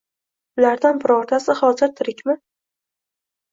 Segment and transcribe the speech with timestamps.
[0.61, 2.39] Ulardan birontasi hozir tirikmi?